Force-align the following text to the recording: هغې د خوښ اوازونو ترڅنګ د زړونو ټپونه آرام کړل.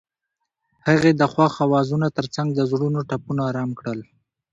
هغې 0.87 1.11
د 1.15 1.21
خوښ 1.33 1.53
اوازونو 1.65 2.07
ترڅنګ 2.17 2.47
د 2.53 2.59
زړونو 2.71 2.99
ټپونه 3.09 3.41
آرام 3.49 3.71
کړل. 3.79 3.99